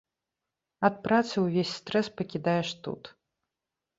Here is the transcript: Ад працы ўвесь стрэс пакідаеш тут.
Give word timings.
Ад 0.87 0.95
працы 1.07 1.35
ўвесь 1.43 1.75
стрэс 1.81 2.09
пакідаеш 2.21 2.69
тут. 2.87 3.03